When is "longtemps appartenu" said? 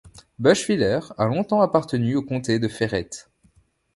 1.25-2.15